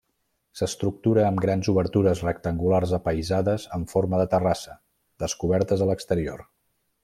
[0.59, 4.77] S'estructura amb grans obertures rectangulars apaïsades en forma de terrassa,
[5.27, 6.47] descobertes a l'exterior.